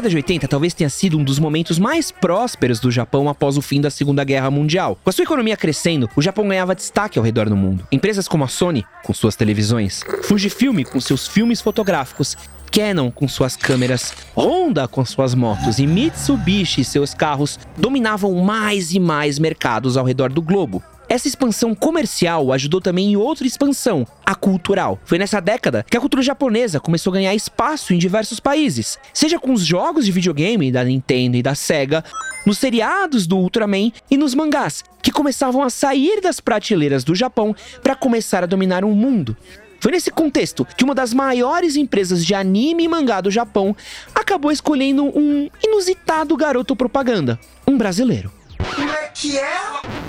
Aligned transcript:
década 0.00 0.08
de 0.08 0.16
80 0.16 0.48
talvez 0.48 0.72
tenha 0.72 0.88
sido 0.88 1.18
um 1.18 1.24
dos 1.24 1.38
momentos 1.38 1.78
mais 1.78 2.10
prósperos 2.10 2.80
do 2.80 2.90
Japão 2.90 3.28
após 3.28 3.58
o 3.58 3.62
fim 3.62 3.80
da 3.82 3.90
Segunda 3.90 4.24
Guerra 4.24 4.50
Mundial. 4.50 4.98
Com 5.04 5.10
a 5.10 5.12
sua 5.12 5.24
economia 5.24 5.58
crescendo, 5.58 6.08
o 6.16 6.22
Japão 6.22 6.48
ganhava 6.48 6.74
destaque 6.74 7.18
ao 7.18 7.24
redor 7.24 7.50
do 7.50 7.56
mundo. 7.56 7.86
Empresas 7.92 8.26
como 8.26 8.44
a 8.44 8.48
Sony, 8.48 8.84
com 9.04 9.12
suas 9.12 9.36
televisões, 9.36 10.02
Fujifilm 10.22 10.82
com 10.84 11.00
seus 11.00 11.28
filmes 11.28 11.60
fotográficos 11.60 12.36
Canon 12.72 13.10
com 13.10 13.28
suas 13.28 13.56
câmeras, 13.56 14.14
Honda 14.34 14.88
com 14.88 15.04
suas 15.04 15.34
motos 15.34 15.78
e 15.78 15.86
Mitsubishi 15.86 16.84
seus 16.84 17.12
carros 17.12 17.58
dominavam 17.76 18.32
mais 18.36 18.94
e 18.94 19.00
mais 19.00 19.38
mercados 19.38 19.96
ao 19.96 20.04
redor 20.04 20.32
do 20.32 20.40
globo. 20.40 20.82
Essa 21.10 21.26
expansão 21.26 21.74
comercial 21.74 22.52
ajudou 22.52 22.80
também 22.80 23.10
em 23.10 23.16
outra 23.16 23.44
expansão, 23.44 24.06
a 24.24 24.32
cultural. 24.32 24.96
Foi 25.04 25.18
nessa 25.18 25.40
década 25.40 25.84
que 25.90 25.96
a 25.96 26.00
cultura 26.00 26.22
japonesa 26.22 26.78
começou 26.78 27.10
a 27.10 27.14
ganhar 27.14 27.34
espaço 27.34 27.92
em 27.92 27.98
diversos 27.98 28.38
países, 28.38 28.96
seja 29.12 29.36
com 29.36 29.52
os 29.52 29.66
jogos 29.66 30.06
de 30.06 30.12
videogame 30.12 30.70
da 30.70 30.84
Nintendo 30.84 31.36
e 31.36 31.42
da 31.42 31.56
Sega, 31.56 32.04
nos 32.46 32.58
seriados 32.58 33.26
do 33.26 33.36
Ultraman 33.36 33.90
e 34.08 34.16
nos 34.16 34.36
mangás, 34.36 34.84
que 35.02 35.10
começavam 35.10 35.64
a 35.64 35.68
sair 35.68 36.20
das 36.20 36.38
prateleiras 36.38 37.02
do 37.02 37.12
Japão 37.12 37.56
para 37.82 37.96
começar 37.96 38.44
a 38.44 38.46
dominar 38.46 38.84
o 38.84 38.94
mundo. 38.94 39.36
Foi 39.80 39.90
nesse 39.90 40.12
contexto 40.12 40.64
que 40.76 40.84
uma 40.84 40.94
das 40.94 41.12
maiores 41.12 41.74
empresas 41.74 42.24
de 42.24 42.34
anime 42.34 42.84
e 42.84 42.88
mangá 42.88 43.20
do 43.20 43.32
Japão 43.32 43.74
acabou 44.14 44.52
escolhendo 44.52 45.06
um 45.06 45.50
inusitado 45.60 46.36
garoto 46.36 46.76
propaganda, 46.76 47.36
um 47.66 47.76
brasileiro. 47.76 48.30
Como 48.76 48.90
é 48.92 49.08
que 49.08 49.36
é? 49.36 49.99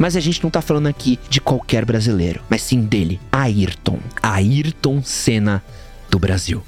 Mas 0.00 0.16
a 0.16 0.20
gente 0.20 0.42
não 0.42 0.48
tá 0.48 0.62
falando 0.62 0.86
aqui 0.86 1.18
de 1.28 1.42
qualquer 1.42 1.84
brasileiro, 1.84 2.42
mas 2.48 2.62
sim 2.62 2.80
dele, 2.80 3.20
Ayrton. 3.30 3.98
Ayrton 4.22 5.02
Senna 5.02 5.62
do 6.08 6.18
Brasil. 6.18 6.62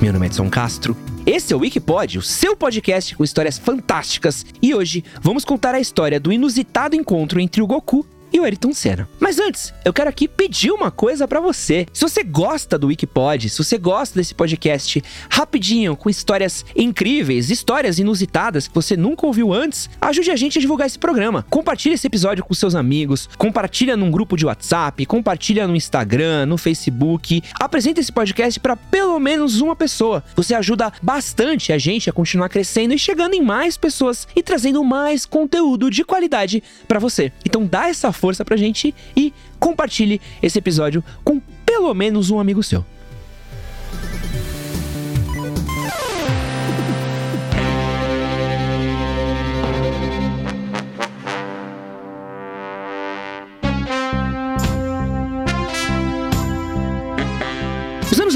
Meu 0.00 0.12
nome 0.12 0.26
é 0.26 0.28
Edson 0.28 0.48
Castro 0.48 0.96
esse 1.26 1.52
é 1.52 1.56
o 1.56 1.58
Wikipod, 1.58 2.18
o 2.18 2.22
seu 2.22 2.56
podcast 2.56 3.16
com 3.16 3.24
histórias 3.24 3.58
fantásticas. 3.58 4.46
E 4.62 4.72
hoje 4.72 5.02
vamos 5.20 5.44
contar 5.44 5.74
a 5.74 5.80
história 5.80 6.20
do 6.20 6.32
inusitado 6.32 6.94
encontro 6.94 7.40
entre 7.40 7.60
o 7.60 7.66
Goku 7.66 8.06
e 8.36 8.40
o 8.40 8.44
Ayrton 8.44 8.72
Senna. 8.72 9.08
Mas 9.18 9.38
antes, 9.38 9.72
eu 9.84 9.92
quero 9.92 10.10
aqui 10.10 10.28
pedir 10.28 10.70
uma 10.70 10.90
coisa 10.90 11.26
para 11.26 11.40
você. 11.40 11.86
Se 11.92 12.02
você 12.02 12.22
gosta 12.22 12.78
do 12.78 12.88
Wikipod, 12.88 13.48
se 13.48 13.58
você 13.58 13.78
gosta 13.78 14.18
desse 14.18 14.34
podcast 14.34 15.02
rapidinho, 15.30 15.96
com 15.96 16.10
histórias 16.10 16.64
incríveis, 16.76 17.50
histórias 17.50 17.98
inusitadas 17.98 18.68
que 18.68 18.74
você 18.74 18.96
nunca 18.96 19.26
ouviu 19.26 19.52
antes, 19.52 19.88
ajude 20.00 20.30
a 20.30 20.36
gente 20.36 20.58
a 20.58 20.60
divulgar 20.60 20.86
esse 20.86 20.98
programa. 20.98 21.44
Compartilhe 21.48 21.94
esse 21.94 22.06
episódio 22.06 22.44
com 22.44 22.52
seus 22.52 22.74
amigos, 22.74 23.28
compartilha 23.38 23.96
num 23.96 24.10
grupo 24.10 24.36
de 24.36 24.44
WhatsApp, 24.44 25.06
compartilha 25.06 25.66
no 25.66 25.74
Instagram, 25.74 26.46
no 26.46 26.58
Facebook. 26.58 27.42
Apresente 27.58 28.00
esse 28.00 28.12
podcast 28.12 28.60
para 28.60 28.76
pelo 28.76 29.18
menos 29.18 29.60
uma 29.62 29.74
pessoa. 29.74 30.22
Você 30.34 30.54
ajuda 30.54 30.92
bastante 31.02 31.72
a 31.72 31.78
gente 31.78 32.10
a 32.10 32.12
continuar 32.12 32.50
crescendo 32.50 32.92
e 32.92 32.98
chegando 32.98 33.34
em 33.34 33.42
mais 33.42 33.78
pessoas 33.78 34.28
e 34.36 34.42
trazendo 34.42 34.84
mais 34.84 35.24
conteúdo 35.24 35.90
de 35.90 36.04
qualidade 36.04 36.62
para 36.86 36.98
você. 36.98 37.32
Então 37.44 37.64
dá 37.64 37.88
essa 37.88 38.12
força 38.12 38.25
pra 38.44 38.56
gente 38.56 38.94
e 39.16 39.32
compartilhe 39.58 40.20
esse 40.42 40.58
episódio 40.58 41.02
com 41.24 41.40
pelo 41.64 41.92
menos 41.94 42.30
um 42.30 42.40
amigo 42.40 42.62
seu. 42.62 42.84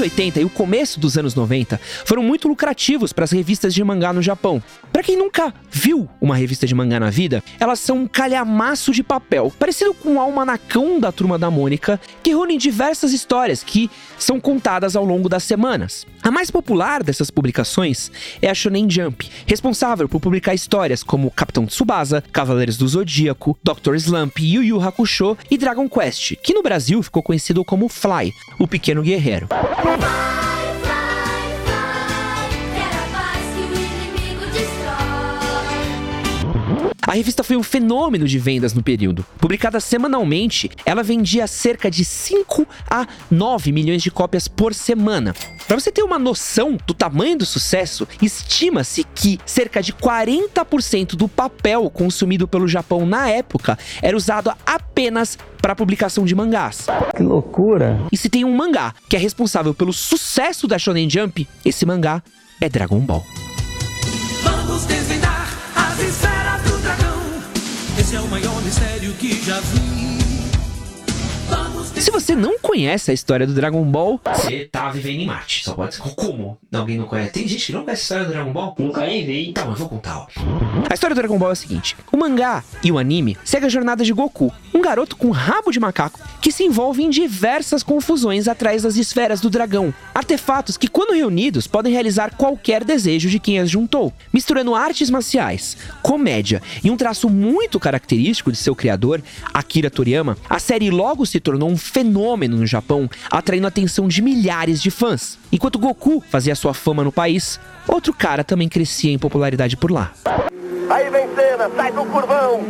Anos 0.01 0.11
80 0.11 0.41
e 0.41 0.45
o 0.45 0.49
começo 0.49 0.99
dos 0.99 1.17
anos 1.17 1.35
90 1.35 1.79
foram 2.05 2.23
muito 2.23 2.47
lucrativos 2.47 3.13
para 3.13 3.23
as 3.23 3.31
revistas 3.31 3.73
de 3.73 3.83
mangá 3.83 4.11
no 4.11 4.21
Japão. 4.21 4.61
Para 4.91 5.03
quem 5.03 5.15
nunca 5.15 5.53
viu 5.69 6.09
uma 6.19 6.35
revista 6.35 6.65
de 6.65 6.73
mangá 6.73 6.99
na 6.99 7.09
vida, 7.09 7.43
elas 7.59 7.79
são 7.79 7.99
um 7.99 8.07
calhamaço 8.07 8.91
de 8.91 9.03
papel, 9.03 9.51
parecido 9.57 9.93
com 9.93 10.15
o 10.15 10.19
almanacão 10.19 10.99
da 10.99 11.11
Turma 11.11 11.37
da 11.37 11.51
Mônica, 11.51 11.99
que 12.23 12.31
reúne 12.31 12.57
diversas 12.57 13.13
histórias 13.13 13.63
que 13.63 13.89
são 14.17 14.39
contadas 14.39 14.95
ao 14.95 15.05
longo 15.05 15.29
das 15.29 15.43
semanas. 15.43 16.05
A 16.23 16.31
mais 16.31 16.51
popular 16.51 17.03
dessas 17.03 17.31
publicações 17.31 18.11
é 18.41 18.49
a 18.49 18.53
Shonen 18.53 18.89
Jump, 18.89 19.29
responsável 19.45 20.07
por 20.07 20.19
publicar 20.19 20.53
histórias 20.53 21.03
como 21.03 21.31
Capitão 21.31 21.65
Tsubasa, 21.65 22.23
Cavaleiros 22.31 22.77
do 22.77 22.87
Zodíaco, 22.87 23.57
Dr. 23.63 23.95
Slump, 23.95 24.39
Yu 24.39 24.63
Yu 24.63 24.81
Hakusho 24.81 25.37
e 25.49 25.57
Dragon 25.57 25.87
Quest, 25.89 26.35
que 26.43 26.53
no 26.53 26.61
Brasil 26.61 27.01
ficou 27.01 27.23
conhecido 27.23 27.63
como 27.63 27.89
Fly, 27.89 28.31
o 28.59 28.67
Pequeno 28.67 29.01
Guerreiro. 29.01 29.47
A 37.11 37.13
revista 37.13 37.43
foi 37.43 37.57
um 37.57 37.63
fenômeno 37.63 38.25
de 38.25 38.39
vendas 38.39 38.73
no 38.73 38.81
período. 38.81 39.25
Publicada 39.37 39.81
semanalmente, 39.81 40.71
ela 40.85 41.03
vendia 41.03 41.45
cerca 41.45 41.91
de 41.91 42.05
5 42.05 42.65
a 42.89 43.05
9 43.29 43.73
milhões 43.73 44.01
de 44.01 44.09
cópias 44.09 44.47
por 44.47 44.73
semana. 44.73 45.35
Para 45.67 45.77
você 45.77 45.91
ter 45.91 46.03
uma 46.03 46.17
noção 46.17 46.77
do 46.87 46.93
tamanho 46.93 47.37
do 47.37 47.45
sucesso, 47.45 48.07
estima-se 48.21 49.03
que 49.03 49.37
cerca 49.45 49.81
de 49.81 49.91
40% 49.91 51.17
do 51.17 51.27
papel 51.27 51.89
consumido 51.89 52.47
pelo 52.47 52.65
Japão 52.65 53.05
na 53.05 53.27
época 53.27 53.77
era 54.01 54.15
usado 54.15 54.49
apenas 54.65 54.90
para 55.61 55.75
publicação 55.75 56.25
de 56.25 56.35
mangás. 56.35 56.85
Que 57.15 57.23
loucura! 57.23 57.99
E 58.11 58.17
se 58.17 58.29
tem 58.29 58.43
um 58.45 58.55
mangá 58.55 58.93
que 59.07 59.15
é 59.15 59.19
responsável 59.19 59.73
pelo 59.73 59.93
sucesso 59.93 60.67
da 60.67 60.77
Shonen 60.77 61.09
Jump, 61.09 61.47
esse 61.63 61.85
mangá 61.85 62.21
é 62.59 62.69
Dragon 62.69 62.99
Ball. 62.99 63.25
Vamos 64.43 64.85
desvendar 64.85 65.47
as 65.75 65.99
esferas 65.99 66.61
do 66.63 66.77
dragão. 66.81 67.21
Esse 67.99 68.15
é 68.15 68.19
o 68.19 68.27
maior 68.27 68.61
mistério 68.61 69.13
que 69.13 69.43
já 69.43 69.59
vi. 69.59 70.20
Se 71.95 72.09
você 72.09 72.35
não 72.35 72.57
conhece 72.59 73.11
a 73.11 73.13
história 73.13 73.45
do 73.45 73.53
Dragon 73.53 73.83
Ball, 73.83 74.19
você 74.25 74.65
tá 74.71 74.89
vivendo 74.89 75.21
em 75.21 75.25
Marte. 75.25 75.63
Só 75.63 75.73
pode 75.73 75.95
ser. 75.95 76.01
Como? 76.01 76.57
Alguém 76.73 76.97
não 76.97 77.05
conhece? 77.05 77.31
Tem 77.31 77.47
gente 77.47 77.67
que 77.67 77.73
não 77.73 77.83
conhece 77.83 78.01
a 78.01 78.03
história 78.03 78.25
do 78.25 78.31
Dragon 78.31 78.51
Ball? 78.51 78.75
Nunca 78.79 79.05
nem 79.05 79.25
vi. 79.25 79.49
Então, 79.49 79.69
eu 79.69 79.75
vou 79.75 79.89
contar, 79.89 80.19
ó. 80.19 80.27
A 80.89 80.93
história 80.93 81.15
do 81.15 81.19
Dragon 81.19 81.37
Ball 81.37 81.49
é 81.49 81.53
a 81.53 81.55
seguinte: 81.55 81.95
o 82.11 82.17
mangá 82.17 82.63
e 82.83 82.91
o 82.91 82.97
anime 82.97 83.37
segue 83.43 83.65
a 83.65 83.69
jornada 83.69 84.03
de 84.03 84.13
Goku, 84.13 84.51
um 84.73 84.81
garoto 84.81 85.15
com 85.15 85.29
rabo 85.29 85.71
de 85.71 85.79
macaco 85.79 86.19
que 86.41 86.51
se 86.51 86.63
envolve 86.63 87.03
em 87.03 87.09
diversas 87.09 87.83
confusões 87.83 88.47
atrás 88.47 88.81
das 88.81 88.95
esferas 88.95 89.39
do 89.39 89.49
dragão. 89.49 89.93
Artefatos 90.13 90.77
que, 90.77 90.87
quando 90.87 91.13
reunidos, 91.13 91.67
podem 91.67 91.93
realizar 91.93 92.35
qualquer 92.35 92.83
desejo 92.83 93.29
de 93.29 93.39
quem 93.39 93.59
as 93.59 93.69
juntou. 93.69 94.11
Misturando 94.33 94.73
artes 94.73 95.09
marciais, 95.09 95.77
comédia 96.01 96.61
e 96.83 96.89
um 96.89 96.97
traço 96.97 97.29
muito 97.29 97.79
característico 97.79 98.51
de 98.51 98.57
seu 98.57 98.75
criador, 98.75 99.21
Akira 99.53 99.91
Toriyama, 99.91 100.35
a 100.49 100.57
série 100.57 100.89
logo 100.89 101.25
se 101.25 101.39
tornou 101.39 101.69
um 101.69 101.77
fenômeno 101.81 102.55
no 102.57 102.65
Japão, 102.65 103.09
atraindo 103.29 103.65
a 103.65 103.69
atenção 103.69 104.07
de 104.07 104.21
milhares 104.21 104.81
de 104.81 104.89
fãs. 104.91 105.37
Enquanto 105.51 105.79
Goku 105.79 106.23
fazia 106.29 106.55
sua 106.55 106.73
fama 106.73 107.03
no 107.03 107.11
país, 107.11 107.59
outro 107.87 108.13
cara 108.13 108.43
também 108.43 108.69
crescia 108.69 109.11
em 109.11 109.17
popularidade 109.19 109.75
por 109.75 109.91
lá. 109.91 110.11
Aí 110.89 111.09
vem 111.09 111.27
Senna, 111.35 111.69
sai 111.75 111.91
do 111.91 112.05
curvão. 112.05 112.61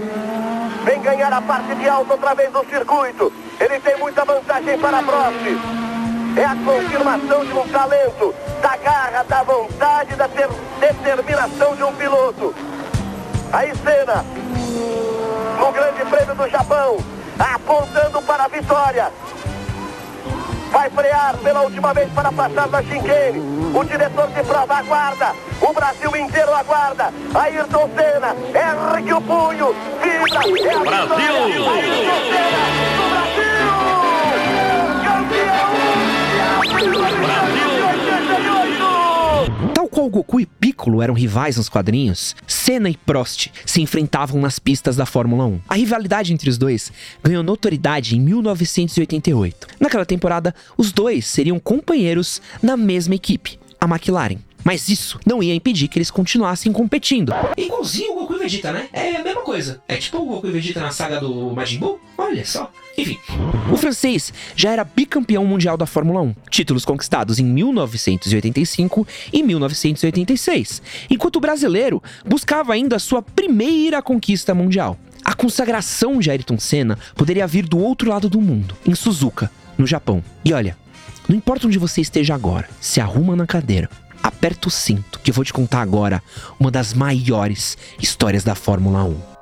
Vem 0.85 0.99
ganhar 1.01 1.31
a 1.31 1.41
parte 1.41 1.75
de 1.75 1.87
alta 1.87 2.13
outra 2.13 2.33
vez 2.33 2.51
do 2.51 2.65
circuito. 2.65 3.31
Ele 3.59 3.79
tem 3.79 3.97
muita 3.99 4.25
vantagem 4.25 4.77
para 4.79 4.99
a 4.99 5.03
Prost. 5.03 5.45
É 6.35 6.45
a 6.45 6.55
confirmação 6.55 7.45
de 7.45 7.51
um 7.53 7.67
talento, 7.67 8.33
da 8.61 8.77
garra, 8.77 9.23
da 9.23 9.43
vontade, 9.43 10.15
da 10.15 10.27
ter- 10.29 10.47
determinação 10.79 11.75
de 11.75 11.83
um 11.83 11.93
piloto. 11.93 12.55
Aí 13.51 13.71
Senna, 13.75 14.25
no 15.59 15.71
Grande 15.71 16.05
Prêmio 16.09 16.35
do 16.35 16.47
Japão, 16.49 16.97
apontando 17.41 18.21
para 18.21 18.43
a 18.45 18.47
vitória. 18.47 19.11
Vai 20.71 20.89
frear 20.89 21.35
pela 21.37 21.61
última 21.61 21.93
vez 21.93 22.09
para 22.13 22.31
passar 22.31 22.67
na 22.69 22.81
Shinkane. 22.83 23.39
O 23.75 23.83
diretor 23.83 24.27
de 24.27 24.43
prova 24.43 24.75
aguarda. 24.75 25.33
O 25.61 25.73
Brasil 25.73 26.15
inteiro 26.15 26.53
aguarda. 26.53 27.13
Ayrton 27.33 27.89
Senna, 27.95 28.35
ergue 28.53 29.13
o 29.13 29.21
punho. 29.21 29.75
Vibra. 30.01 30.39
É 30.65 30.73
a 30.73 30.79
Brasil! 30.79 31.35
Ayrton 31.67 32.19
Senna, 32.31 32.61
do 32.95 33.03
Brasil! 33.11 33.71
Campeão! 37.43 37.70
Qual 40.01 40.09
Goku 40.09 40.39
e 40.39 40.47
Piccolo 40.47 40.99
eram 41.03 41.13
rivais 41.13 41.57
nos 41.57 41.69
quadrinhos, 41.69 42.35
Senna 42.47 42.89
e 42.89 42.97
Prost 42.97 43.49
se 43.67 43.83
enfrentavam 43.83 44.41
nas 44.41 44.57
pistas 44.57 44.95
da 44.95 45.05
Fórmula 45.05 45.45
1. 45.45 45.59
A 45.69 45.75
rivalidade 45.75 46.33
entre 46.33 46.49
os 46.49 46.57
dois 46.57 46.91
ganhou 47.23 47.43
notoriedade 47.43 48.17
em 48.17 48.19
1988. 48.19 49.67
Naquela 49.79 50.03
temporada, 50.03 50.55
os 50.75 50.91
dois 50.91 51.27
seriam 51.27 51.59
companheiros 51.59 52.41
na 52.63 52.75
mesma 52.75 53.13
equipe, 53.13 53.59
a 53.79 53.85
McLaren. 53.85 54.39
Mas 54.63 54.89
isso 54.89 55.19
não 55.25 55.41
ia 55.41 55.55
impedir 55.55 55.87
que 55.87 55.97
eles 55.97 56.11
continuassem 56.11 56.71
competindo. 56.71 57.33
Igualzinho 57.57 58.13
o 58.13 58.15
Goku 58.15 58.35
e 58.35 58.39
Vegeta, 58.39 58.71
né? 58.71 58.87
É 58.93 59.15
a 59.15 59.23
mesma 59.23 59.41
coisa. 59.41 59.81
É 59.87 59.95
tipo 59.95 60.17
o 60.17 60.25
Goku 60.25 60.47
e 60.47 60.51
Vegeta 60.51 60.79
na 60.79 60.91
saga 60.91 61.19
do 61.19 61.51
Majin 61.51 61.79
Buu. 61.79 61.99
Olha 62.17 62.45
só. 62.45 62.71
Enfim, 62.97 63.17
o 63.71 63.77
francês 63.77 64.33
já 64.55 64.71
era 64.71 64.83
bicampeão 64.83 65.45
mundial 65.45 65.77
da 65.77 65.85
Fórmula 65.85 66.21
1, 66.21 66.35
títulos 66.49 66.83
conquistados 66.83 67.39
em 67.39 67.45
1985 67.45 69.07
e 69.31 69.41
1986, 69.41 70.81
enquanto 71.09 71.37
o 71.37 71.39
brasileiro 71.39 72.03
buscava 72.25 72.73
ainda 72.73 72.99
sua 72.99 73.21
primeira 73.21 74.01
conquista 74.01 74.53
mundial. 74.53 74.97
A 75.23 75.33
consagração 75.33 76.19
de 76.19 76.29
Ayrton 76.29 76.59
Senna 76.59 76.97
poderia 77.15 77.47
vir 77.47 77.65
do 77.65 77.79
outro 77.79 78.09
lado 78.09 78.29
do 78.29 78.41
mundo, 78.41 78.75
em 78.85 78.93
Suzuka, 78.93 79.49
no 79.77 79.87
Japão. 79.87 80.23
E 80.43 80.51
olha, 80.51 80.77
não 81.27 81.35
importa 81.35 81.67
onde 81.67 81.79
você 81.79 82.01
esteja 82.01 82.35
agora, 82.35 82.69
se 82.79 82.99
arruma 82.99 83.35
na 83.35 83.47
cadeira, 83.47 83.89
aperta 84.23 84.67
o 84.67 84.71
cinto, 84.71 85.19
que 85.19 85.31
eu 85.31 85.35
vou 85.35 85.43
te 85.43 85.53
contar 85.53 85.81
agora 85.81 86.21
uma 86.59 86.71
das 86.71 86.93
maiores 86.93 87.77
histórias 87.99 88.43
da 88.43 88.55
Fórmula 88.55 89.03
1. 89.03 89.40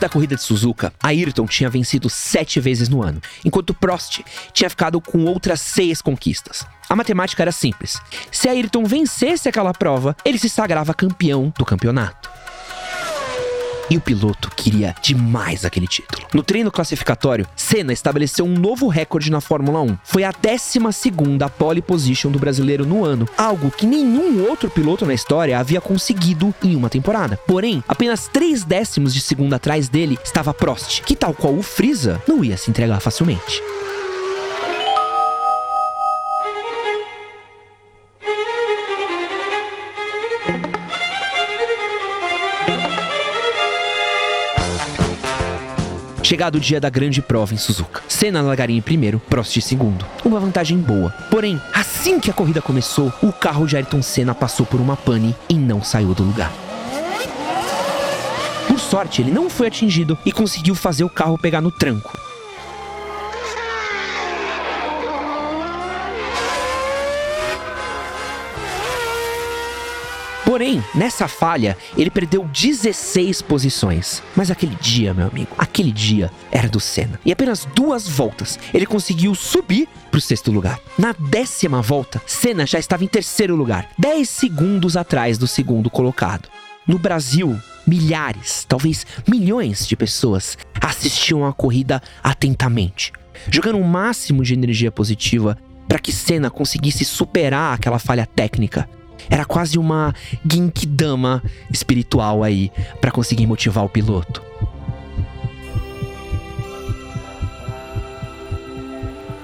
Da 0.00 0.08
corrida 0.08 0.34
de 0.34 0.42
Suzuka, 0.42 0.92
Ayrton 1.02 1.46
tinha 1.46 1.68
vencido 1.68 2.08
sete 2.08 2.58
vezes 2.60 2.88
no 2.88 3.02
ano, 3.02 3.20
enquanto 3.44 3.74
Prost 3.74 4.20
tinha 4.52 4.70
ficado 4.70 5.00
com 5.00 5.24
outras 5.24 5.60
seis 5.60 6.00
conquistas. 6.00 6.66
A 6.88 6.96
matemática 6.96 7.42
era 7.42 7.52
simples: 7.52 8.00
se 8.32 8.48
Ayrton 8.48 8.84
vencesse 8.84 9.48
aquela 9.48 9.72
prova, 9.72 10.16
ele 10.24 10.38
se 10.38 10.48
sagrava 10.48 10.94
campeão 10.94 11.52
do 11.56 11.64
campeonato. 11.64 12.29
E 13.90 13.96
o 13.96 14.00
piloto 14.00 14.48
queria 14.54 14.94
demais 15.02 15.64
aquele 15.64 15.88
título. 15.88 16.24
No 16.32 16.44
treino 16.44 16.70
classificatório, 16.70 17.44
Senna 17.56 17.92
estabeleceu 17.92 18.44
um 18.44 18.54
novo 18.54 18.86
recorde 18.86 19.32
na 19.32 19.40
Fórmula 19.40 19.80
1. 19.80 19.98
Foi 20.04 20.22
a 20.22 20.30
12 20.30 20.78
pole 21.58 21.82
position 21.82 22.30
do 22.30 22.38
brasileiro 22.38 22.86
no 22.86 23.04
ano, 23.04 23.28
algo 23.36 23.68
que 23.68 23.86
nenhum 23.86 24.48
outro 24.48 24.70
piloto 24.70 25.04
na 25.04 25.12
história 25.12 25.58
havia 25.58 25.80
conseguido 25.80 26.54
em 26.62 26.76
uma 26.76 26.88
temporada. 26.88 27.36
Porém, 27.48 27.82
apenas 27.88 28.28
três 28.28 28.62
décimos 28.62 29.12
de 29.12 29.20
segundo 29.20 29.54
atrás 29.54 29.88
dele 29.88 30.16
estava 30.22 30.54
Prost, 30.54 31.02
que 31.02 31.16
tal 31.16 31.34
qual 31.34 31.54
o 31.54 31.62
Freeza, 31.62 32.22
não 32.28 32.44
ia 32.44 32.56
se 32.56 32.70
entregar 32.70 33.00
facilmente. 33.00 33.60
Chegado 46.30 46.58
o 46.58 46.60
dia 46.60 46.80
da 46.80 46.88
grande 46.88 47.20
prova 47.20 47.54
em 47.54 47.56
Suzuka. 47.56 48.04
Senna 48.06 48.40
largaria 48.40 48.78
em 48.78 48.80
primeiro, 48.80 49.18
Prost 49.18 49.56
em 49.56 49.60
segundo. 49.60 50.06
Uma 50.24 50.38
vantagem 50.38 50.78
boa. 50.78 51.10
Porém, 51.28 51.60
assim 51.74 52.20
que 52.20 52.30
a 52.30 52.32
corrida 52.32 52.62
começou, 52.62 53.12
o 53.20 53.32
carro 53.32 53.66
de 53.66 53.74
Ayrton 53.74 54.00
Senna 54.00 54.32
passou 54.32 54.64
por 54.64 54.80
uma 54.80 54.96
pane 54.96 55.34
e 55.48 55.54
não 55.54 55.82
saiu 55.82 56.14
do 56.14 56.22
lugar. 56.22 56.52
Por 58.68 58.78
sorte, 58.78 59.20
ele 59.20 59.32
não 59.32 59.50
foi 59.50 59.66
atingido 59.66 60.16
e 60.24 60.30
conseguiu 60.30 60.76
fazer 60.76 61.02
o 61.02 61.10
carro 61.10 61.36
pegar 61.36 61.60
no 61.60 61.72
tranco. 61.72 62.16
Porém, 70.50 70.82
nessa 70.92 71.28
falha, 71.28 71.78
ele 71.96 72.10
perdeu 72.10 72.42
16 72.42 73.40
posições. 73.40 74.20
Mas 74.34 74.50
aquele 74.50 74.74
dia, 74.80 75.14
meu 75.14 75.28
amigo, 75.28 75.54
aquele 75.56 75.92
dia 75.92 76.28
era 76.50 76.68
do 76.68 76.80
Senna. 76.80 77.20
E 77.24 77.30
apenas 77.30 77.68
duas 77.72 78.08
voltas 78.08 78.58
ele 78.74 78.84
conseguiu 78.84 79.32
subir 79.36 79.88
para 80.10 80.18
o 80.18 80.20
sexto 80.20 80.50
lugar. 80.50 80.80
Na 80.98 81.12
décima 81.12 81.80
volta, 81.80 82.20
Senna 82.26 82.66
já 82.66 82.80
estava 82.80 83.04
em 83.04 83.06
terceiro 83.06 83.54
lugar, 83.54 83.90
10 83.96 84.28
segundos 84.28 84.96
atrás 84.96 85.38
do 85.38 85.46
segundo 85.46 85.88
colocado. 85.88 86.48
No 86.84 86.98
Brasil, 86.98 87.56
milhares, 87.86 88.64
talvez 88.68 89.06
milhões 89.28 89.86
de 89.86 89.94
pessoas 89.94 90.58
assistiam 90.80 91.46
à 91.46 91.52
corrida 91.52 92.02
atentamente, 92.24 93.12
jogando 93.48 93.78
o 93.78 93.84
máximo 93.84 94.42
de 94.42 94.52
energia 94.52 94.90
positiva 94.90 95.56
para 95.86 96.00
que 96.00 96.10
Senna 96.10 96.50
conseguisse 96.50 97.04
superar 97.04 97.72
aquela 97.74 98.00
falha 98.00 98.26
técnica 98.26 98.88
era 99.28 99.44
quase 99.44 99.78
uma 99.78 100.14
Ginkidama 100.48 101.42
espiritual 101.70 102.42
aí 102.42 102.70
para 103.00 103.10
conseguir 103.10 103.46
motivar 103.46 103.84
o 103.84 103.88
piloto. 103.88 104.42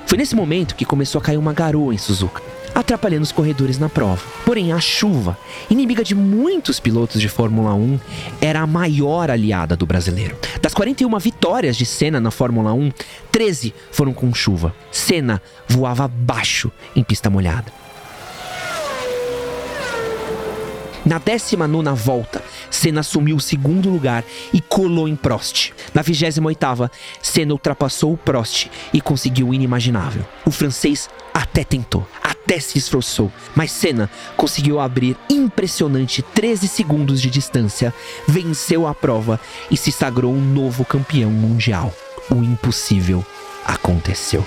Foi 0.07 0.17
nesse 0.17 0.37
momento 0.37 0.77
que 0.77 0.85
começou 0.85 1.21
a 1.21 1.23
cair 1.23 1.37
uma 1.37 1.53
garoa 1.53 1.93
em 1.93 1.99
Suzuka, 1.99 2.41
atrapalhando 2.75 3.25
os 3.25 3.33
corredores 3.33 3.79
na 3.79 3.89
prova. 3.89 4.23
Porém, 4.45 4.73
a 4.73 4.79
chuva, 4.79 5.37
inimiga 5.69 6.05
de 6.05 6.15
muitos 6.15 6.79
pilotos 6.79 7.21
de 7.21 7.29
Fórmula 7.29 7.75
1, 7.75 7.99
era 8.41 8.61
a 8.61 8.67
maior 8.67 9.31
aliada 9.31 9.77
do 9.77 9.85
brasileiro. 9.85 10.37
Das 10.63 10.73
41 10.73 11.19
vitórias 11.19 11.77
de 11.77 11.85
Senna 11.85 12.21
na 12.21 12.31
Fórmula 12.31 12.73
1, 12.73 12.93
13 13.33 13.75
foram 13.91 14.15
com 14.15 14.33
chuva. 14.33 14.75
Senna 14.93 15.43
voava 15.69 16.07
baixo 16.07 16.71
em 16.95 17.03
pista 17.03 17.29
molhada. 17.29 17.86
Na 21.07 21.19
19 21.19 21.95
volta, 21.95 22.43
Senna 22.69 22.99
assumiu 22.99 23.37
o 23.37 23.41
segundo 23.41 23.89
lugar 23.89 24.25
e 24.53 24.61
colou 24.61 25.07
em 25.07 25.15
Prost. 25.15 25.73
Na 25.95 26.03
28, 26.03 26.91
Senna 27.23 27.53
ultrapassou 27.53 28.13
o 28.13 28.17
Prost 28.17 28.67
e 28.93 29.01
conseguiu 29.01 29.51
o 29.51 29.55
inimaginável. 29.55 30.27
O 30.45 30.51
francês 30.51 31.09
até 31.33 31.63
tentou, 31.63 32.05
até 32.21 32.59
se 32.59 32.77
esforçou, 32.77 33.31
mas 33.55 33.71
Senna 33.71 34.11
conseguiu 34.37 34.81
abrir 34.81 35.17
impressionante 35.31 36.23
13 36.23 36.67
segundos 36.67 37.23
de 37.23 37.31
distância, 37.31 37.95
venceu 38.27 38.85
a 38.85 38.93
prova 38.93 39.39
e 39.71 39.77
se 39.77 39.93
sagrou 39.93 40.35
um 40.35 40.41
novo 40.41 40.85
campeão 40.85 41.31
mundial. 41.31 41.95
O 42.29 42.43
impossível 42.43 43.25
aconteceu. 43.65 44.45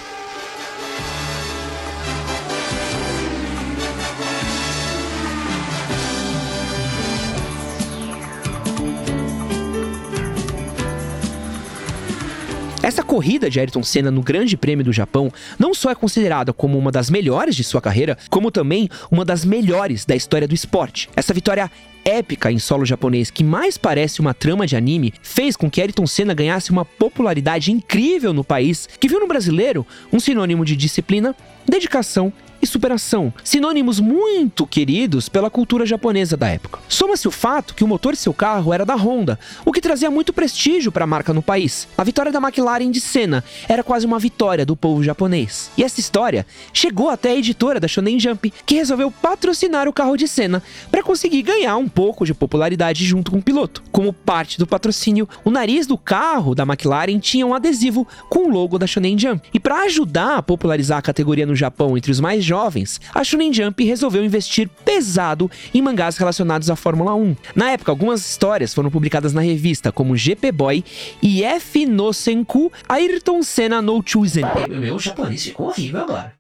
Essa 12.89 13.03
corrida 13.03 13.51
de 13.51 13.59
Ayrton 13.59 13.83
Senna 13.83 14.09
no 14.09 14.24
Grande 14.24 14.58
Prêmio 14.58 14.84
do 14.84 14.91
Japão 14.91 15.31
não 15.60 15.75
só 15.75 15.91
é 15.91 15.96
considerada 15.96 16.51
como 16.51 16.75
uma 16.75 16.91
das 16.91 17.08
melhores 17.08 17.55
de 17.55 17.63
sua 17.63 17.79
carreira, 17.79 18.17
como 18.31 18.50
também 18.50 18.89
uma 19.12 19.24
das 19.24 19.46
melhores 19.46 20.05
da 20.05 20.15
história 20.15 20.48
do 20.48 20.55
esporte. 20.55 21.08
Essa 21.15 21.31
vitória 21.31 21.69
épica 22.03 22.51
em 22.51 22.58
solo 22.58 22.88
japonês 22.88 23.29
que 23.29 23.43
mais 23.43 23.77
parece 23.77 24.19
uma 24.19 24.34
trama 24.34 24.65
de 24.65 24.75
anime 24.75 25.13
fez 25.22 25.55
com 25.55 25.69
que 25.69 25.79
Ayrton 25.79 26.08
Senna 26.08 26.34
ganhasse 26.34 26.72
uma 26.72 26.84
popularidade 26.84 27.72
incrível 27.72 28.34
no 28.34 28.43
país, 28.43 28.89
que 29.00 29.08
viu 29.08 29.19
no 29.19 29.27
brasileiro 29.27 29.86
um 30.12 30.19
sinônimo 30.19 30.65
de 30.65 30.75
disciplina, 30.75 31.36
dedicação 31.67 32.34
e 32.62 32.68
superação, 32.68 33.34
sinônimos 33.44 34.00
muito 34.00 34.66
queridos 34.66 35.30
pela 35.30 35.50
cultura 35.50 35.86
japonesa 35.86 36.36
da 36.36 36.48
época. 36.48 36.80
Soma-se 36.88 37.28
o 37.28 37.32
fato 37.32 37.74
que 37.74 37.84
o 37.84 37.88
motor 37.88 38.13
de 38.13 38.20
seu 38.20 38.34
carro 38.34 38.74
era 38.74 38.86
da 38.86 38.96
Honda, 38.96 39.39
o 39.66 39.72
que 39.72 39.82
trazia 39.82 40.12
muito 40.12 40.34
prestígio 40.34 40.92
para 40.92 41.04
a 41.04 41.08
marca 41.08 41.34
no 41.34 41.42
país. 41.42 41.88
A 41.98 42.04
vitória 42.04 42.32
da 42.32 42.39
McLaren 42.39 42.92
de 42.92 43.00
Senna 43.00 43.44
era 43.68 43.84
quase 43.84 44.06
uma 44.06 44.20
vitória 44.20 44.66
do 44.66 44.75
povo 44.75 45.04
japonês. 45.04 45.72
E 45.78 45.84
essa 45.84 46.00
história 46.00 46.46
chegou 46.74 47.10
até 47.10 47.32
a 47.32 47.36
editora 47.36 47.80
da 47.80 47.88
Shonen 47.88 48.20
Jump, 48.20 48.54
que 48.66 48.75
resolveu 48.75 49.12
patrocinar 49.12 49.88
o 49.88 49.94
carro 49.94 50.18
de 50.18 50.28
Senna 50.28 50.62
para 50.92 51.04
conseguir 51.04 51.42
ganhar 51.42 51.78
um 51.78 51.88
pouco 51.88 52.25
de 52.25 52.34
popularidade 52.34 53.06
junto 53.06 53.32
com 53.32 53.38
o 53.38 53.42
piloto. 53.42 53.84
Como 53.92 54.13
parte 54.13 54.58
do 54.58 54.68
patrocínio, 54.68 55.28
o 55.44 55.51
nariz 55.51 55.88
do 55.88 55.98
carro 55.98 56.56
da 56.56 56.63
McLaren 56.63 57.20
tinha 57.20 57.46
um 57.46 57.54
adesivo 57.54 58.08
com 58.30 58.48
o 58.48 58.51
logo 58.51 58.78
da 58.78 58.88
Shonen 58.88 59.18
Jump. 59.18 59.48
E 59.54 59.60
para 59.60 59.84
ajudar 59.84 60.38
a 60.38 60.44
popularizar 60.44 60.98
a 60.98 61.01
categoria 61.01 61.46
no 61.46 61.56
Japão 61.56 61.98
entre 61.98 62.12
os 62.12 62.20
mais 62.20 62.44
jovens, 62.50 63.00
a 63.13 63.24
Shonen 63.24 63.53
Jump 63.53 63.84
resolveu 63.86 64.25
investir 64.25 64.68
pesado 64.84 65.50
em 65.74 65.82
mangás 65.82 66.18
relacionados 66.18 66.70
à 66.70 66.75
Fórmula 66.75 67.13
1. 67.13 67.36
Na 67.56 67.72
época, 67.72 67.91
algumas 67.91 68.27
histórias 68.27 68.74
foram 68.74 68.89
publicadas 68.89 69.34
na 69.34 69.41
revista, 69.41 69.91
como 69.91 70.18
GP 70.18 70.51
Boy 70.51 70.84
e 71.22 71.44
F 71.44 71.86
no 71.86 72.12
Senku 72.12 72.72
Ayrton 72.88 73.44
Senna 73.44 73.82
no 73.82 74.01
Chosen. 74.03 74.44
Meu 74.68 74.98
japonês 74.98 75.44
ficou 75.44 75.68
horrível 75.68 76.01
agora. 76.01 76.34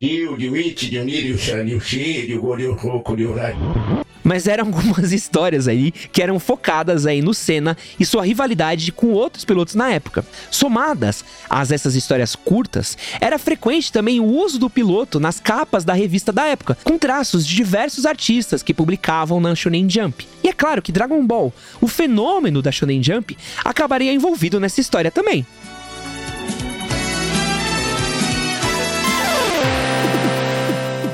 Mas 4.23 4.47
eram 4.47 4.65
algumas 4.73 5.11
histórias 5.11 5.67
aí 5.67 5.91
que 5.91 6.21
eram 6.21 6.39
focadas 6.39 7.05
aí 7.05 7.21
no 7.21 7.33
Senna 7.33 7.77
e 7.99 8.05
sua 8.05 8.25
rivalidade 8.25 8.91
com 8.91 9.07
outros 9.07 9.45
pilotos 9.45 9.75
na 9.75 9.89
época. 9.89 10.25
Somadas 10.51 11.23
a 11.49 11.61
essas 11.61 11.95
histórias 11.95 12.35
curtas, 12.35 12.97
era 13.19 13.37
frequente 13.37 13.91
também 13.91 14.19
o 14.19 14.25
uso 14.25 14.59
do 14.59 14.69
piloto 14.69 15.19
nas 15.19 15.39
capas 15.39 15.83
da 15.83 15.93
revista 15.93 16.31
da 16.31 16.45
época, 16.45 16.77
com 16.83 16.97
traços 16.97 17.45
de 17.45 17.55
diversos 17.55 18.05
artistas 18.05 18.63
que 18.63 18.73
publicavam 18.73 19.39
na 19.39 19.55
Shonen 19.55 19.89
Jump. 19.89 20.27
E 20.43 20.47
é 20.47 20.53
claro 20.53 20.81
que 20.81 20.91
Dragon 20.91 21.25
Ball, 21.25 21.53
o 21.81 21.87
fenômeno 21.87 22.61
da 22.61 22.71
Shonen 22.71 23.03
Jump, 23.03 23.37
acabaria 23.63 24.13
envolvido 24.13 24.59
nessa 24.59 24.81
história 24.81 25.11
também. 25.11 25.45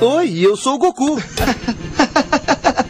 Oi, 0.01 0.39
eu 0.39 0.55
sou 0.55 0.75
o 0.75 0.77
Goku. 0.77 1.17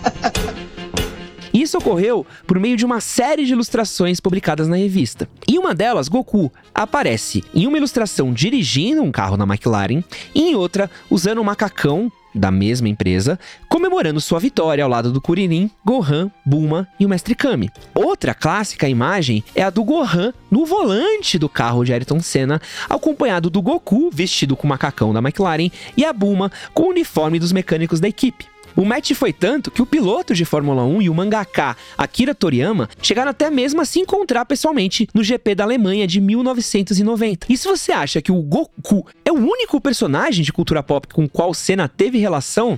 Isso 1.66 1.80
ocorreu 1.80 2.24
por 2.46 2.60
meio 2.60 2.78
de 2.78 2.86
uma 2.86 3.02
série 3.02 3.44
de 3.44 3.54
ilustrações 3.54 4.20
publicadas 4.20 4.68
na 4.68 4.76
revista. 4.76 5.28
Em 5.48 5.58
uma 5.58 5.74
delas, 5.74 6.08
Goku 6.08 6.54
aparece 6.76 7.44
em 7.56 7.66
uma 7.66 7.76
ilustração 7.76 8.32
dirigindo 8.32 9.02
um 9.02 9.12
carro 9.12 9.36
na 9.36 9.46
McLaren 9.46 10.04
e 10.36 10.44
em 10.44 10.54
outra 10.54 10.92
usando 11.10 11.42
um 11.42 11.44
macacão 11.44 12.12
da 12.36 12.52
mesma 12.52 12.88
empresa, 12.88 13.40
comemorando 13.68 14.22
sua 14.22 14.40
vitória 14.40 14.84
ao 14.84 14.90
lado 14.90 15.12
do 15.12 15.20
Kuririn, 15.20 15.72
Gohan, 15.84 16.30
Bulma 16.46 16.88
e 17.00 17.06
o 17.06 17.10
Mestre 17.10 17.34
Kami. 17.34 17.72
Outra 17.96 18.36
clássica 18.36 18.88
imagem 18.88 19.44
é 19.56 19.64
a 19.64 19.72
do 19.72 19.84
Gohan 19.84 20.34
no 20.52 20.68
volante 20.68 21.40
do 21.40 21.50
carro 21.50 21.84
de 21.84 21.94
Ayrton 21.94 22.20
Senna, 22.20 22.62
acompanhado 22.88 23.50
do 23.50 23.60
Goku 23.60 24.12
vestido 24.14 24.56
com 24.56 24.68
o 24.68 24.70
macacão 24.70 25.12
da 25.12 25.20
McLaren 25.20 25.72
e 25.98 26.06
a 26.06 26.14
Bulma 26.14 26.52
com 26.76 26.84
o 26.84 26.90
uniforme 26.90 27.40
dos 27.40 27.52
mecânicos 27.52 28.00
da 28.00 28.08
equipe. 28.08 28.54
O 28.76 28.84
match 28.84 29.14
foi 29.14 29.32
tanto 29.32 29.72
que 29.72 29.82
o 29.82 29.86
piloto 29.86 30.34
de 30.34 30.44
Fórmula 30.44 30.84
1 30.84 31.04
e 31.04 31.10
o 31.10 31.14
mangaka 31.14 31.78
Akira 31.98 32.36
Toriyama 32.36 32.90
chegaram 33.02 33.32
até 33.32 33.50
mesmo 33.50 33.80
a 33.80 33.86
se 33.86 34.00
encontrar 34.00 34.46
pessoalmente 34.46 35.08
no 35.14 35.24
GP 35.24 35.56
da 35.56 35.64
Alemanha 35.64 36.06
de 36.06 36.20
1990. 36.20 37.48
E 37.50 37.56
se 37.58 37.68
você 37.68 37.94
acha 37.94 38.22
que 38.22 38.34
o 38.34 38.42
Goku 38.42 39.08
é 39.24 39.32
o 39.32 39.36
único 39.36 39.80
personagem 39.80 40.44
de 40.44 40.52
cultura 40.52 40.84
pop 40.84 41.08
com 41.08 41.28
qual 41.28 41.54
Senna 41.54 41.88
teve 41.88 42.18
relação, 42.18 42.78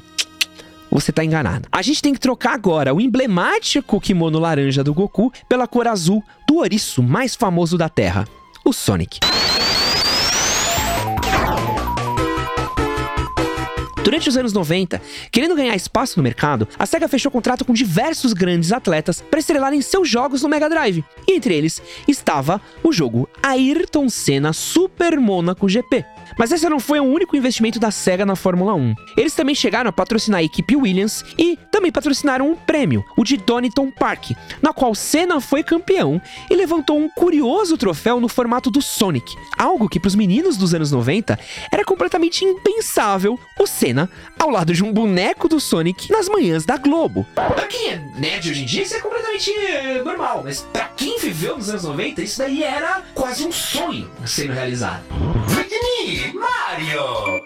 você 0.91 1.11
tá 1.11 1.25
enganado. 1.25 1.67
A 1.71 1.81
gente 1.81 2.01
tem 2.01 2.13
que 2.13 2.19
trocar 2.19 2.53
agora 2.53 2.93
o 2.93 3.01
emblemático 3.01 3.99
kimono 3.99 4.37
laranja 4.37 4.83
do 4.83 4.93
Goku 4.93 5.33
pela 5.49 5.67
cor 5.67 5.87
azul 5.87 6.23
do 6.47 6.57
ouriço 6.57 7.01
mais 7.01 7.35
famoso 7.35 7.75
da 7.75 7.89
Terra, 7.89 8.27
o 8.63 8.71
Sonic. 8.71 9.19
Durante 14.07 14.29
os 14.29 14.37
anos 14.37 14.53
90, 14.53 15.01
querendo 15.29 15.53
ganhar 15.53 15.75
espaço 15.75 16.17
no 16.17 16.23
mercado, 16.23 16.65
a 16.79 16.85
SEGA 16.85 17.09
fechou 17.09 17.29
contrato 17.29 17.65
com 17.65 17.73
diversos 17.73 18.31
grandes 18.31 18.71
atletas 18.71 19.19
para 19.19 19.37
estrelarem 19.37 19.81
seus 19.81 20.07
jogos 20.07 20.41
no 20.41 20.47
Mega 20.47 20.69
Drive. 20.69 21.03
E 21.27 21.33
entre 21.33 21.53
eles 21.53 21.81
estava 22.07 22.61
o 22.81 22.93
jogo 22.93 23.27
Ayrton 23.43 24.07
Senna 24.07 24.53
Super 24.53 25.19
Monaco 25.19 25.67
GP. 25.67 26.05
Mas 26.37 26.51
esse 26.51 26.67
não 26.67 26.79
foi 26.79 26.99
o 26.99 27.03
único 27.03 27.35
investimento 27.35 27.79
da 27.79 27.91
SEGA 27.91 28.25
na 28.25 28.35
Fórmula 28.35 28.73
1. 28.73 28.95
Eles 29.15 29.33
também 29.33 29.55
chegaram 29.55 29.89
a 29.89 29.93
patrocinar 29.93 30.39
a 30.39 30.43
equipe 30.43 30.75
Williams 30.75 31.23
e 31.37 31.57
também 31.71 31.91
patrocinaram 31.91 32.49
um 32.49 32.55
prêmio, 32.55 33.03
o 33.15 33.23
de 33.23 33.37
Donington 33.37 33.91
Park, 33.91 34.31
na 34.61 34.73
qual 34.73 34.95
Senna 34.95 35.39
foi 35.39 35.63
campeão 35.63 36.21
e 36.49 36.55
levantou 36.55 36.97
um 36.97 37.09
curioso 37.09 37.77
troféu 37.77 38.19
no 38.19 38.27
formato 38.27 38.71
do 38.71 38.81
Sonic, 38.81 39.35
algo 39.57 39.89
que 39.89 39.99
para 39.99 40.07
os 40.07 40.15
meninos 40.15 40.57
dos 40.57 40.73
anos 40.73 40.91
90 40.91 41.37
era 41.71 41.85
completamente 41.85 42.43
impensável 42.43 43.39
o 43.59 43.67
Senna 43.67 44.09
ao 44.39 44.49
lado 44.49 44.73
de 44.73 44.83
um 44.83 44.91
boneco 44.91 45.47
do 45.47 45.59
Sonic 45.59 46.11
nas 46.11 46.27
manhãs 46.27 46.65
da 46.65 46.77
Globo. 46.77 47.25
Pra 47.33 47.67
quem 47.67 47.89
é 47.89 47.97
nerd 48.15 48.49
hoje 48.49 48.63
em 48.63 48.65
dia, 48.65 48.83
isso 48.83 48.95
é 48.95 48.99
completamente 48.99 49.51
eh, 49.51 50.01
normal. 50.03 50.41
Mas 50.43 50.61
pra 50.71 50.85
quem 50.85 51.19
viveu 51.19 51.57
nos 51.57 51.69
anos 51.69 51.83
90, 51.83 52.21
isso 52.21 52.37
daí 52.39 52.63
era 52.63 53.03
quase 53.13 53.45
um 53.45 53.51
sonho 53.51 54.09
sendo 54.25 54.53
realizado. 54.53 55.03
Mario! 56.07 57.41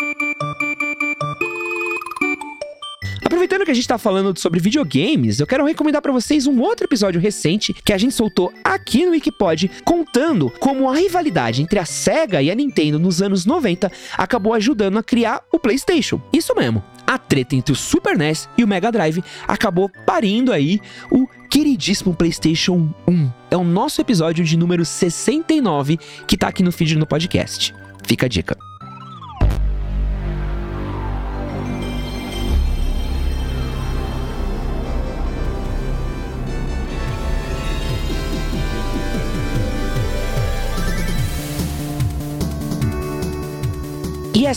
Aproveitando 3.25 3.65
que 3.65 3.71
a 3.71 3.73
gente 3.73 3.87
tá 3.87 3.97
falando 3.97 4.37
sobre 4.37 4.59
videogames, 4.59 5.39
eu 5.39 5.47
quero 5.47 5.65
recomendar 5.65 5.99
para 5.99 6.11
vocês 6.11 6.45
um 6.45 6.61
outro 6.61 6.85
episódio 6.85 7.19
recente 7.19 7.73
que 7.73 7.91
a 7.91 7.97
gente 7.97 8.13
soltou 8.13 8.53
aqui 8.63 9.03
no 9.03 9.13
Wikipod, 9.13 9.71
contando 9.83 10.51
como 10.59 10.87
a 10.87 10.95
rivalidade 10.95 11.63
entre 11.63 11.79
a 11.79 11.85
Sega 11.85 12.39
e 12.39 12.51
a 12.51 12.55
Nintendo 12.55 12.99
nos 12.99 13.19
anos 13.19 13.43
90 13.47 13.91
acabou 14.15 14.53
ajudando 14.53 14.99
a 14.99 15.03
criar 15.03 15.41
o 15.51 15.57
PlayStation. 15.57 16.21
Isso 16.31 16.53
mesmo. 16.53 16.83
A 17.07 17.17
treta 17.17 17.55
entre 17.55 17.73
o 17.73 17.75
Super 17.75 18.15
NES 18.15 18.47
e 18.57 18.63
o 18.63 18.67
Mega 18.67 18.91
Drive 18.91 19.23
acabou 19.47 19.89
parindo 20.05 20.53
aí 20.53 20.79
o 21.11 21.27
queridíssimo 21.51 22.15
PlayStation 22.15 22.89
1. 23.05 23.29
É 23.51 23.57
o 23.57 23.63
nosso 23.63 23.99
episódio 23.99 24.45
de 24.45 24.57
número 24.57 24.85
69 24.85 25.99
que 26.25 26.37
tá 26.37 26.47
aqui 26.47 26.63
no 26.63 26.71
feed 26.71 26.97
no 26.97 27.05
podcast. 27.05 27.75
Fica 28.07 28.25
a 28.25 28.29
dica. 28.29 28.70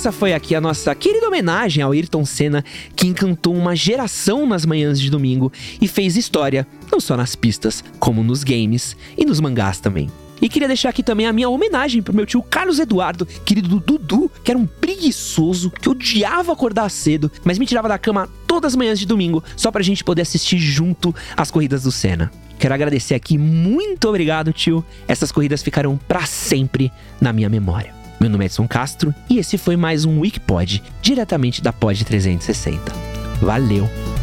Essa 0.04 0.12
foi 0.12 0.34
aqui 0.34 0.54
a 0.54 0.60
nossa 0.60 0.94
querida 0.94 1.26
homenagem 1.26 1.82
ao 1.82 1.92
Ayrton 1.92 2.26
Senna, 2.26 2.62
que 2.94 3.06
encantou 3.06 3.54
uma 3.54 3.74
geração 3.74 4.46
nas 4.46 4.66
manhãs 4.66 5.00
de 5.00 5.08
domingo 5.08 5.50
e 5.80 5.88
fez 5.88 6.14
história, 6.14 6.66
não 6.92 7.00
só 7.00 7.16
nas 7.16 7.34
pistas, 7.34 7.82
como 7.98 8.22
nos 8.22 8.44
games 8.44 8.94
e 9.16 9.24
nos 9.24 9.40
mangás 9.40 9.80
também. 9.80 10.10
E 10.42 10.48
queria 10.50 10.68
deixar 10.68 10.90
aqui 10.90 11.02
também 11.02 11.26
a 11.26 11.32
minha 11.32 11.48
homenagem 11.48 12.02
pro 12.02 12.14
meu 12.14 12.26
tio 12.26 12.42
Carlos 12.42 12.78
Eduardo, 12.78 13.24
querido 13.24 13.66
do 13.66 13.80
Dudu, 13.80 14.30
que 14.44 14.50
era 14.50 14.60
um 14.60 14.66
preguiçoso, 14.66 15.70
que 15.70 15.88
odiava 15.88 16.52
acordar 16.52 16.90
cedo, 16.90 17.32
mas 17.42 17.58
me 17.58 17.64
tirava 17.64 17.88
da 17.88 17.96
cama 17.96 18.28
todas 18.46 18.74
as 18.74 18.76
manhãs 18.76 18.98
de 18.98 19.06
domingo 19.06 19.42
só 19.56 19.70
pra 19.70 19.82
gente 19.82 20.04
poder 20.04 20.20
assistir 20.20 20.58
junto 20.58 21.14
as 21.34 21.50
corridas 21.50 21.84
do 21.84 21.90
Senna. 21.90 22.30
Quero 22.58 22.74
agradecer 22.74 23.14
aqui, 23.14 23.38
muito 23.38 24.06
obrigado, 24.06 24.52
tio. 24.52 24.84
Essas 25.08 25.32
corridas 25.32 25.62
ficarão 25.62 25.96
para 25.96 26.26
sempre 26.26 26.92
na 27.22 27.32
minha 27.32 27.48
memória. 27.48 28.03
Meu 28.20 28.30
nome 28.30 28.44
é 28.44 28.46
Edson 28.46 28.66
Castro 28.66 29.14
e 29.28 29.38
esse 29.38 29.58
foi 29.58 29.76
mais 29.76 30.04
um 30.04 30.20
Wikipod, 30.20 30.82
diretamente 31.02 31.62
da 31.62 31.72
Pod 31.72 32.04
360. 32.04 32.92
Valeu! 33.40 34.13